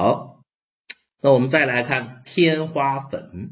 [0.00, 0.40] 好，
[1.20, 3.50] 那我们再来看天花粉。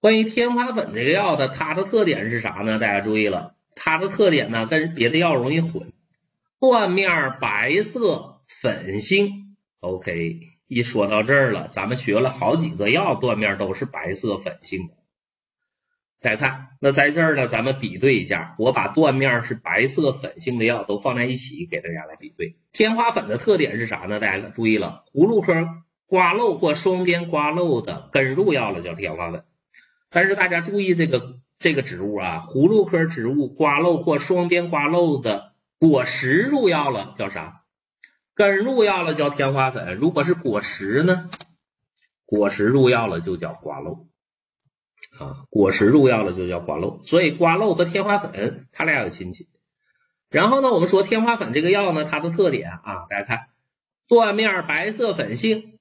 [0.00, 2.80] 关于天花粉这个药的，它的特点是啥呢？
[2.80, 5.92] 大家注意了，它的特点呢跟别的药容易混，
[6.58, 9.54] 断面白色粉性。
[9.78, 14.94] OK，一说到这儿了，咱们学了好几个药，断面都是白色粉性的。
[16.24, 22.56] 再看，那在这儿呢，咱们比对一下，我把断面是白色粉性的药都放在一起，给大家来比对。
[22.72, 24.20] 天花粉的特点是啥呢？
[24.20, 25.52] 大家注意了，葫芦科
[26.06, 29.44] 瓜漏或双边瓜漏的根入药了叫天花粉。
[30.08, 37.64] 但是大家注意这个这个植物啊，葫芦科植物瓜漏或双边瓜漏的果实入药了叫啥？
[38.34, 39.94] 根入药了叫天花粉。
[39.96, 41.28] 如果是果实呢？
[42.24, 44.06] 果实入药了就叫瓜漏。
[45.18, 49.48] 啊，果实入药了就叫瓜蒌，所以瓜蒌和天花粉它俩有亲戚。
[50.30, 53.46] 然后呢，我们说天花粉这个药呢，它的特点啊，大家看
[54.08, 55.78] 断面白色粉性，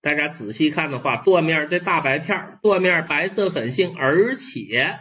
[0.00, 4.98] 大家仔细看的话，断面这大白片断面白色粉性，而且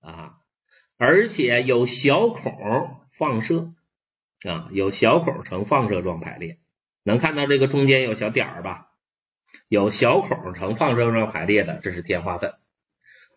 [0.00, 0.34] 啊，
[0.98, 3.72] 而且有小孔放射
[4.46, 6.58] 啊，有小孔呈放射状排列，
[7.02, 8.88] 能看到这个中间有小点儿吧？
[9.68, 12.52] 有小孔呈放射状排列的，这是天花粉。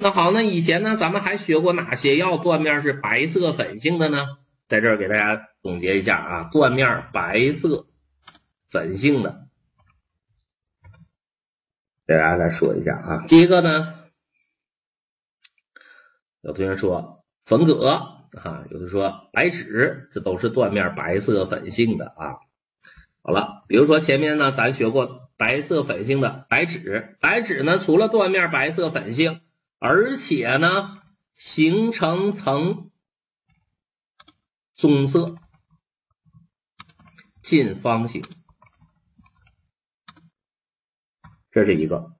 [0.01, 4.37] 那好，那以前呢，咱们还学过哪些药断面是白色粉性的呢？
[4.69, 7.85] 在这儿给大家总结一下啊，断面白色
[8.71, 9.49] 粉性的，
[12.07, 13.25] 给大家来说一下啊。
[13.27, 13.93] 第一个呢，
[16.39, 22.39] 有同学说粉葛啊，有的说白芷，这都是断面白色粉性的啊。
[23.21, 29.41] 好了，比如说前面呢，咱学过白色粉性的白芷，白芷呢，除了断面白色粉性。
[29.79, 31.01] 而且呢，
[31.33, 32.91] 形成层
[34.75, 35.37] 棕色，
[37.41, 38.23] 近方形，
[41.49, 42.11] 这是一个。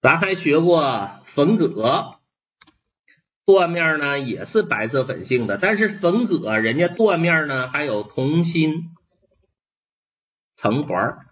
[0.00, 2.20] 咱还学过粉葛，
[3.44, 8.94] 断面呢也是白色粉性的，但是粉葛人家断面呢还有同心
[10.54, 11.26] 层环，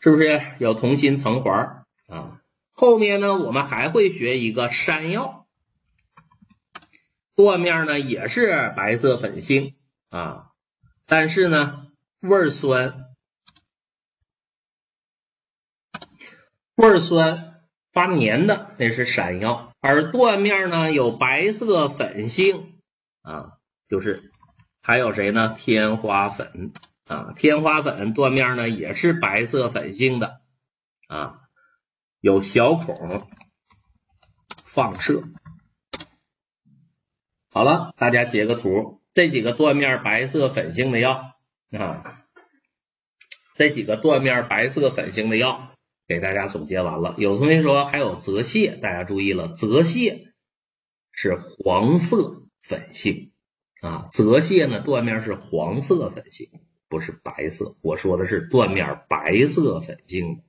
[0.00, 2.42] 是不是有同心层环啊？
[2.78, 5.46] 后面呢，我们还会学一个山药，
[7.34, 9.74] 断面呢也是白色粉性
[10.10, 10.50] 啊，
[11.06, 11.86] 但是呢
[12.20, 13.06] 味儿酸，
[16.74, 22.78] 味儿酸发黏的那是山药，而断面呢有白色粉性
[23.22, 23.54] 啊，
[23.88, 24.30] 就是
[24.82, 25.56] 还有谁呢？
[25.58, 26.74] 天花粉
[27.06, 30.42] 啊，天花粉断面呢也是白色粉性的
[31.08, 31.40] 啊。
[32.26, 33.24] 有小孔
[34.64, 35.22] 放射，
[37.52, 41.36] 好了，大家截个图，这几个断面白色粉性的药
[41.70, 42.24] 啊，
[43.54, 45.70] 这几个断面白色粉性的药
[46.08, 47.14] 给大家总结完了。
[47.16, 50.32] 有同学说还有泽泻，大家注意了，泽泻
[51.12, 53.30] 是黄色粉性
[53.82, 56.50] 啊，泽泻呢断面是黄色粉性，
[56.88, 57.76] 不是白色。
[57.82, 60.45] 我说的是断面白色粉性的。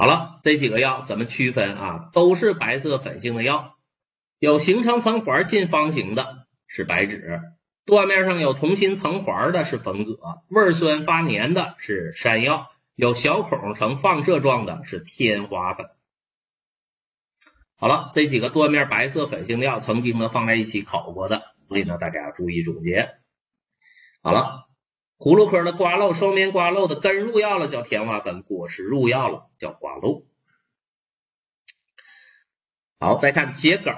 [0.00, 2.10] 好了，这几个药怎么区分啊？
[2.12, 3.74] 都是白色粉性的药，
[4.38, 7.40] 有形成层环近方形的是白芷，
[7.84, 10.16] 断面上有同心层环的是粉葛，
[10.50, 15.86] 味酸发黏的是山药，有小孔呈放射状的是天花粉。
[17.76, 23.16] 好了，这几个断面白色粉性的药曾经呢放在一起考过的，所以呢大家要注意总结。
[24.22, 24.67] 好了。
[25.18, 30.24] 葫芦科的瓜漏，双边瓜漏的根入药了叫天花粉，果实入药了叫瓜漏。
[33.00, 33.92] 好，再看桔梗，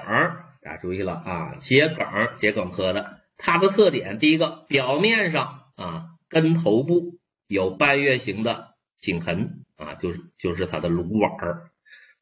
[0.61, 11.31] 大家注意了啊，桔梗，桔梗科的，它的特点，第一个，表面上啊，根头部有半月形的颈痕啊，就是就是它的芦碗，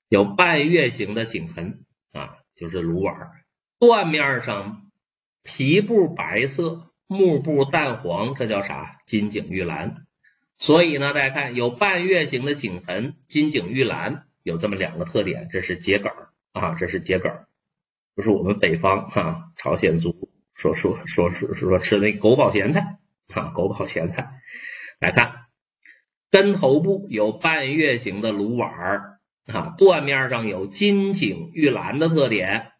[0.09, 3.15] 有半月形的颈痕啊，就是芦碗，
[3.79, 4.91] 断面上
[5.41, 6.88] 皮部白色。
[7.11, 8.97] 幕布淡黄，这叫啥？
[9.07, 10.05] 金井玉兰。
[10.57, 15.49] 所以呢，大家看有半月形的井痕，金井玉兰有这么两个特点。
[15.51, 16.11] 这是桔梗
[16.53, 17.31] 啊，这是桔梗，
[18.15, 22.99] 就是我们北方哈朝鲜族说说说说说吃那狗宝咸菜
[23.33, 24.33] 啊，狗宝咸菜。
[24.99, 25.45] 来看
[26.29, 32.73] 根头部有半月形的芦碗儿啊，断面上有金井玉兰的特点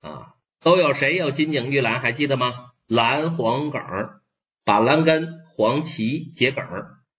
[0.00, 2.00] 啊，都有谁有金井玉兰？
[2.00, 2.70] 还记得吗？
[2.86, 3.80] 蓝黄梗、
[4.64, 6.64] 板蓝根、黄芪、桔梗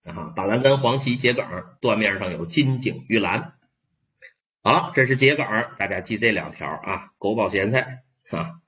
[0.04, 1.44] 啊，板蓝根、黄芪、桔梗，
[1.80, 3.54] 断面上有金井玉兰。
[4.62, 5.46] 好，这是桔梗，
[5.78, 7.10] 大家记这两条啊。
[7.18, 8.60] 狗宝咸菜啊，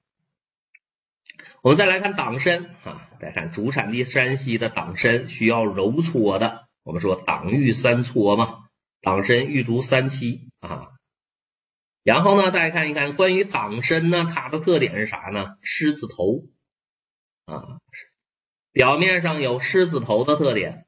[1.62, 6.66] 我们再来看党参啊，再看主产地山西的党参，需要揉搓的。
[6.82, 8.58] 我们说党玉三搓嘛，
[9.02, 10.88] 党参玉竹三七啊。
[12.02, 15.56] 然后呢，大家看一看关于党参呢，它的特点是啥呢？
[15.62, 16.44] 狮子头
[17.48, 17.80] 啊，
[18.72, 20.86] 表面上有狮子头的特点，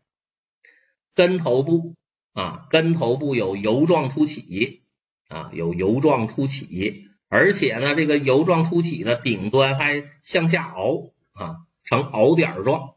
[1.14, 1.96] 根头部
[2.34, 4.82] 啊，根头部有油状凸起
[5.28, 12.94] 啊，有油状凸起，而且呢，这个油状凸起的顶端还向下凹啊，呈凹点状。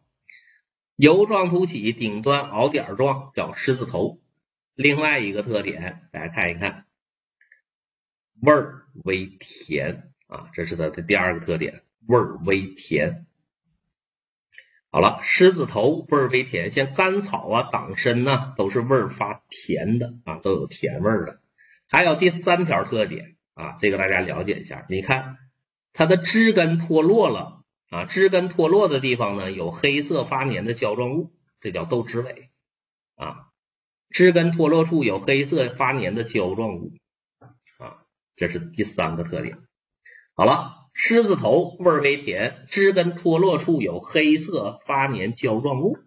[0.98, 4.20] 油状凸起，顶端凹点状，叫狮子头。
[4.76, 6.86] 另外一个特点，大家看一看，
[8.42, 13.26] 味儿微甜啊，这是它的第二个特点，味儿微甜。
[14.94, 21.42] 好了，狮子头味儿微甜，像甘草啊、党参呢，都是味儿发甜的啊，都有甜味儿的。
[21.90, 25.38] 还有第三条特点啊，这个大家了解一下，你看
[25.94, 27.64] 它的枝根脱落了。
[27.90, 32.50] 啊，枝根脱落的地方呢，有黑色发黏的胶状物，这叫豆豉尾。
[33.16, 33.48] 啊，
[34.10, 36.94] 枝根脱落处有黑色发黏的胶状物，
[37.80, 37.98] 啊，
[38.36, 39.58] 这是第三个特点。
[40.36, 45.98] 好了，狮子头味儿微甜，枝根脱落处有黑色发黏胶状物，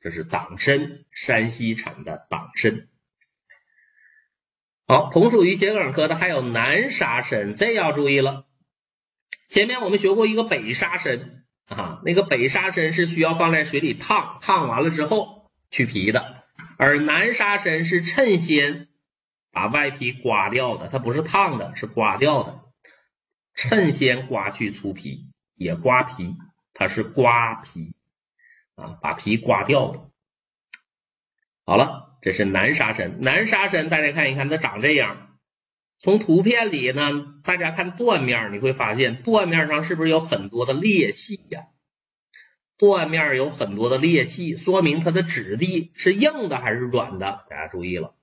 [0.00, 2.88] 这是党参，山西产的党参。
[4.88, 8.44] 好，同属于桔梗科的还有南沙参，这要注意了。
[9.48, 16.42] 前面我们学过一个北沙参啊，那个北沙参是需要放在水里烫，烫完了之后去皮的，
[16.78, 18.88] 而南沙参是趁先
[19.52, 22.60] 把外皮刮掉的，它不是烫的，是刮掉的，
[23.54, 26.36] 趁先刮去粗皮，也刮皮，
[26.74, 27.94] 它是刮皮
[28.74, 30.10] 啊，把皮刮掉了。
[31.64, 35.38] 好了，这是南沙参，南沙参大家看一看，它长这样。
[35.98, 41.66] 从图片里呢，大家看断面，你会发现断面上是不是有很多的裂隙呀？
[42.76, 47.44] 断面有很多的裂隙，说明它的质地是硬的还是软的？
[47.48, 48.16] 大家注意了，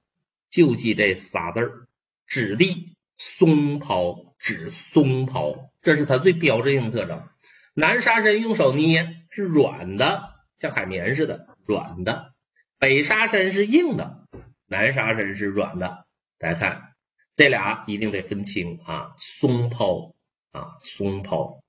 [0.50, 1.88] 就记这仨字儿：
[2.28, 7.28] 质地松抛，指松抛，这是它最标志性的特征。
[7.76, 12.32] 南沙参用手捏是软的，像海绵似的软的；
[12.80, 14.24] 北沙参是硬的，
[14.66, 16.08] 南沙参是软的。
[16.40, 16.86] 大家看。
[17.36, 20.14] 这俩一定得分清啊，松抛
[20.52, 21.64] 啊，松抛。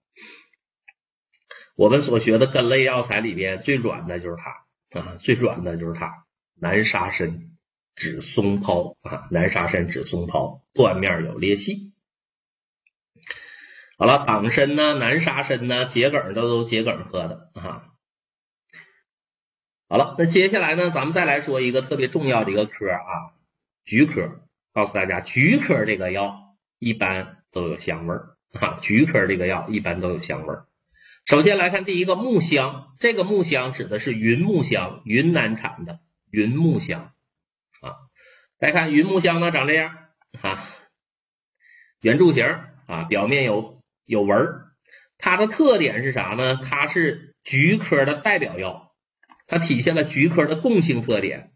[1.77, 6.25] 我们所学的根类药材里边最软的就是它啊，最软的就是它。
[6.57, 7.53] 南沙参
[8.01, 11.93] 指松抛啊，南沙参指松抛，断面有裂隙。
[13.99, 17.85] 好了，党参呢，南沙参呢，桔梗都都桔梗科的啊。
[19.87, 23.37] 好了，那接下来呢，咱们再来说一个特别重要的一个科啊，
[23.85, 24.41] 菊科。
[24.73, 28.79] 告诉大家，菊科这个药一般都有香味儿啊。
[28.81, 30.65] 菊科这个药一般都有香味儿。
[31.27, 35.99] 首先来看第一个木香，这个木香指的是云木香，云南产的
[36.31, 37.13] 云木香。
[38.61, 39.97] 来看云木香呢，长这样
[40.43, 40.63] 啊，
[42.03, 42.45] 圆柱形
[42.87, 44.37] 啊，表面有有纹。
[45.17, 46.57] 它的特点是啥呢？
[46.57, 48.93] 它是菊科的代表药，
[49.47, 51.53] 它体现了菊科的共性特点。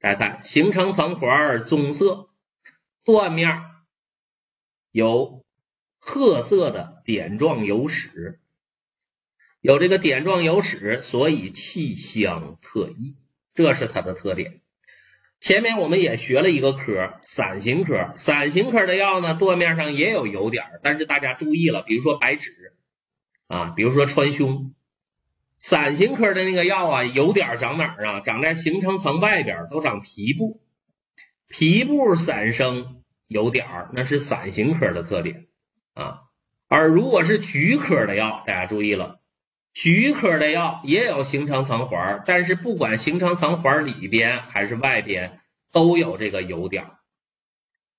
[0.00, 2.30] 大家看，形成层环，棕色。
[3.04, 3.62] 断面
[4.90, 5.44] 有
[6.00, 8.40] 褐色的点状油屎，
[9.60, 13.16] 有这个点状油屎，所以气香特异，
[13.54, 14.59] 这是它的特点。
[15.40, 22.52] 前面我们也学了一个科，伞形科，伞形科的药呢，断面上也有油点，但是大家注意了，比如说白芷
[23.48, 24.72] 啊，比如说川芎，
[25.56, 28.20] 伞形科的那个药啊，油点长哪儿啊？
[28.20, 30.60] 长在形成层外边，都长皮部。
[31.48, 35.46] 皮部散生有点，那是伞形科的特点
[35.94, 36.20] 啊。
[36.68, 39.20] 而如果是菊科的药，大家注意了，
[39.72, 45.40] 菊科的药也有形成层环，但是不管形成层环里边还是外边，
[45.72, 46.86] 都有这个油点。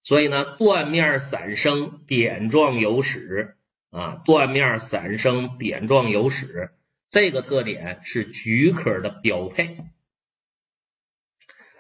[0.04, 3.56] 所以呢，断面散生点状油屎
[3.92, 6.72] 啊，断面散生点状油屎，
[7.10, 9.78] 这个特点是菊科的标配。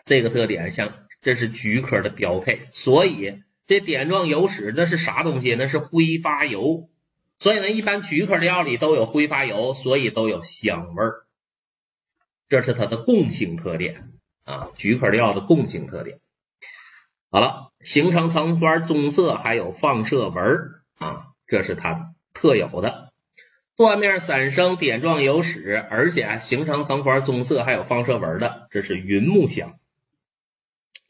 [0.05, 0.93] 这个特点像。
[1.23, 5.53] 这是菊科的标配，所以这点状油屎那是啥东西？
[5.53, 6.89] 那是挥发油。
[7.41, 11.25] 所以呢，一般菊科的药里都有挥发油，所以都有香味儿。
[12.49, 14.11] 这是它的共性特点
[14.43, 16.19] 啊，菊科的药的共性特点。
[17.31, 20.43] 好了，形成层环棕色，还有放射纹
[20.99, 23.11] 啊，这是它特有的。
[23.75, 29.79] 断面散生点状油矢，而且形成层环棕色，还有放射纹的，这是云木香。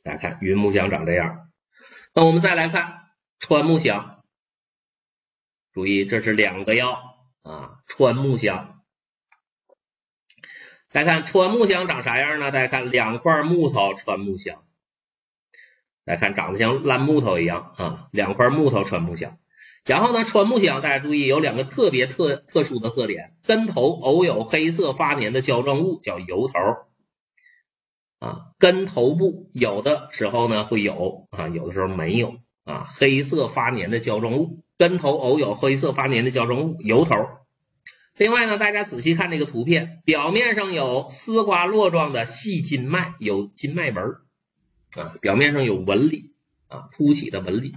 [0.02, 1.50] 大家看云木香长这样，
[2.16, 4.21] 那我们再来看川木香，
[5.74, 8.82] 注意这是两个药啊，川木香。
[10.90, 12.52] 再看穿木香长啥样呢？
[12.52, 14.64] 大家看两块木头穿木香，
[16.04, 19.38] 来看长得像烂木头一样啊，两块木头穿木香。
[19.86, 26.60] 然后呢，穿木香大家注意有两个特别特特殊的特点，根头偶有黑色发粘的胶状物，叫油头
[28.20, 28.52] 啊。
[28.60, 32.36] 根头部有的时候呢会有啊，有的时候没有
[32.66, 37.14] 啊，黑色发粘的胶状物，根头偶有黑色发粘的胶状物，油头。
[38.18, 44.04] 另外呢，大家仔细看这个图片，表面上有丝瓜络状的细筋脉，有筋脉纹
[44.96, 46.34] 啊，表面上有纹理
[46.68, 47.76] 啊，凸起的纹理。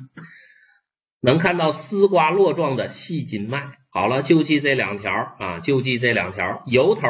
[1.21, 7.07] 能看到丝瓜络状的细筋脉，好了，就记这两条啊，就记这两条，油头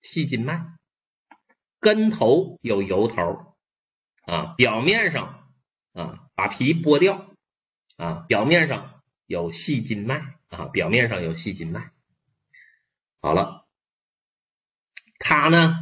[0.00, 0.62] 细筋脉，
[1.80, 3.54] 根头有油头
[4.24, 5.44] 啊，表面上
[5.92, 7.26] 啊把皮剥掉
[7.98, 8.94] 啊，表面上
[9.28, 11.92] 有细筋脉啊，表面上有细筋脉，
[13.20, 13.68] 好了，
[15.20, 15.78] 它呢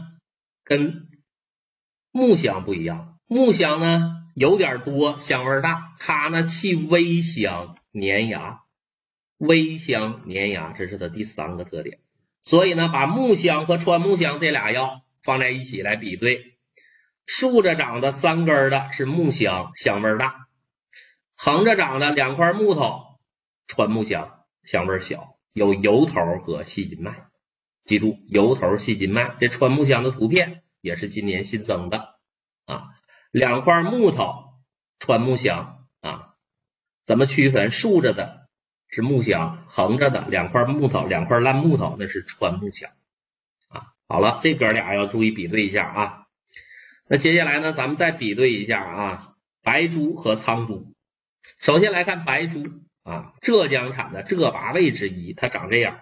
[0.65, 1.09] 跟
[2.11, 4.13] 木香不一样，木香呢。
[4.37, 5.95] 有点多，香味大。
[5.99, 8.61] 它呢，气微香，粘牙，
[9.39, 12.01] 微香粘牙，这是它第三个特点。
[12.43, 16.59] 所以呢，把木香和川木香这俩药放在一起来比对，
[17.25, 20.33] 竖着长的三根的是木香，香味大；
[21.35, 23.06] 横着长的两块木头，
[23.67, 27.27] 川木香，香味小，有油头和细筋脉。
[27.85, 29.37] 记住，油头细筋脉。
[29.39, 32.17] 这川木香的图片也是今年新增的
[32.65, 32.89] 啊。
[33.31, 34.55] 两块木头，
[34.99, 36.35] 川木香啊？
[37.05, 37.71] 怎么区分？
[37.71, 38.49] 竖着的
[38.89, 42.91] 是木香，横着的两块木头，两块烂木头那是川木香
[43.69, 43.93] 啊。
[44.09, 46.27] 好了，这哥俩要注意比对一下啊。
[47.09, 50.93] 那接下来呢，咱们再比对一下啊，白珠和苍珠。
[51.61, 52.65] 首先来看白珠
[53.07, 56.01] 啊，浙江产的浙八味之一，它长这样，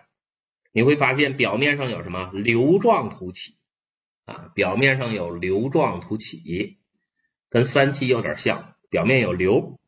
[0.72, 3.56] 你会发现表面上有什么瘤状突起
[4.24, 4.50] 啊？
[4.54, 6.78] 表面上有瘤状突起。
[7.50, 9.78] 跟三七有点像，表面有瘤，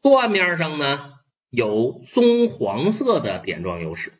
[0.00, 1.10] 断面上呢
[1.50, 4.14] 有棕黄色的点状油矢。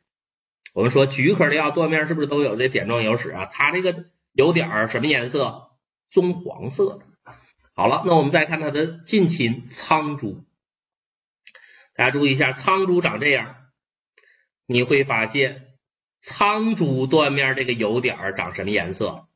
[0.75, 3.47] 我们说菊科的药断面是不是都有这点状油矢啊？
[3.47, 5.71] 它这个有点什么颜色？
[6.11, 7.07] 棕黄色的。
[7.75, 10.45] 好了，那我们再看它的近亲苍珠，
[11.95, 13.57] 大家注意一下，苍珠长这样，
[14.67, 15.67] 你会发现
[16.21, 19.27] 苍珠断面这个油点长什么颜色？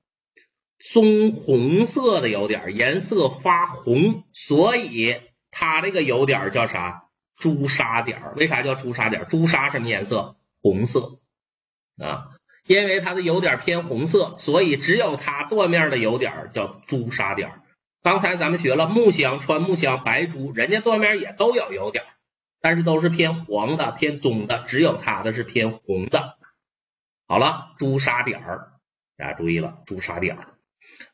[0.79, 5.17] 棕红色的有点颜色发红，所以
[5.51, 7.05] 它这个有点叫啥？
[7.39, 9.27] 朱砂点为啥叫朱砂点？
[9.29, 10.37] 朱砂什么颜色？
[10.63, 11.19] 红色
[12.03, 12.29] 啊，
[12.67, 17.53] 因为它的有点偏红色，所以只有它断面的有点叫朱砂点。
[18.03, 22.05] 刚才咱们学了木香、川木香、白珠，人家断面也都有有点，
[22.61, 26.37] 但是都是偏黄的、偏棕的，只有它的是偏红的。
[27.29, 28.73] 好了，朱砂点儿，
[29.17, 30.55] 大家注意了，朱砂点儿。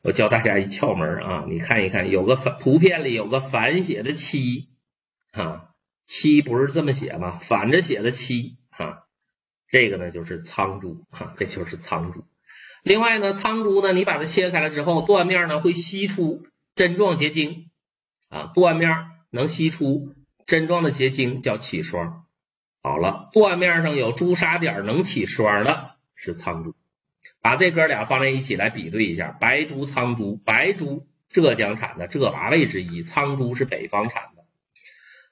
[0.01, 4.69] 我教大家一窍门啊，你看一看，有个反图片里有个反写的七
[5.31, 5.69] 啊，
[6.05, 7.37] 七不是这么写吗？
[7.37, 9.03] 反着写的七啊，
[9.67, 12.25] 这个呢就是苍珠啊，这就是苍珠。
[12.83, 16.45] 另外呢，苍珠呢，你把它切开了之后，断面呢会析出
[16.75, 17.71] 针状结晶
[18.29, 20.12] 啊，断面能析出
[20.45, 22.25] 针状的结晶叫起霜。
[22.81, 26.75] 好了，断面上有朱砂点能起霜的是苍珠。
[27.41, 34.43] 把这哥俩放在一起来比对一下，白珠、苍珠，白珠浙江产的浙八味之一，苍珠是北方产的。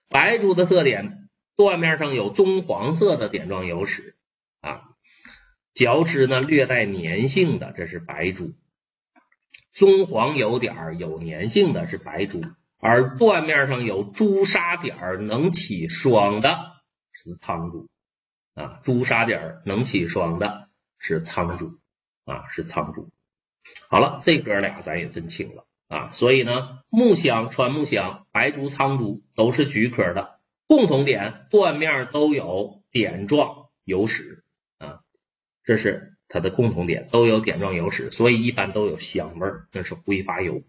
[0.10, 4.16] 白珠的特点，断面上有棕黄色的点状油脂
[4.60, 4.82] 啊，
[5.74, 8.54] 嚼汁呢略带粘性的，这是白珠。
[9.72, 12.42] 棕黄有点有粘性的是白珠，
[12.82, 16.58] 而断面上有朱砂点能起霜的
[17.14, 17.88] 是苍珠
[18.56, 20.70] 啊，朱砂点能起霜的
[21.00, 21.80] 是苍珠。
[22.24, 23.10] 啊，是苍珠。
[23.90, 26.10] 好了，这哥俩咱也分清了啊。
[26.10, 34.44] 所以呢，木香、川木香、白竹、苍珠都是菊科的，共同点断面都有点状油矢
[34.78, 35.02] 啊，
[35.64, 40.62] 这是它的共同点，都有点状油矢，所以一般都有香味儿，那是挥发油。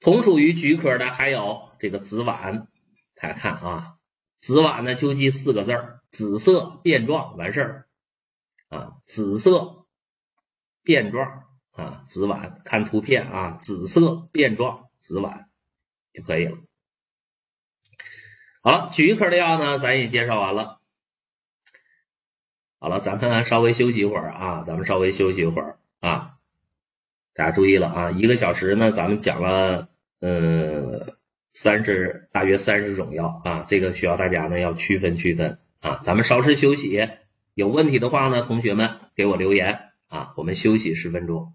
[0.00, 2.66] 同属于菊科的还有这个紫菀，
[3.14, 3.96] 大家看啊，
[4.40, 7.84] 紫菀呢就记四个字儿：紫色变状，完事儿。
[8.68, 9.86] 啊，紫色
[10.82, 15.46] 变状啊，紫菀，看图片啊，紫色变状，紫菀
[16.12, 16.58] 就可以了。
[18.62, 20.80] 好了，菊科的药呢，咱也介绍完了。
[22.78, 26.37] 好了，咱们稍微休息一会儿啊，咱们稍微休息一会儿啊。
[27.38, 29.86] 大家注意了啊，一个小时呢，咱们讲了
[30.20, 31.12] 嗯
[31.52, 36.00] 三十大约三十种药啊，这个需要大家呢要区分区分啊。
[36.04, 37.08] 咱们稍事休息。
[37.54, 39.78] 有问题的话呢，同学们给我留言
[40.08, 41.52] 啊，我们休息十分钟。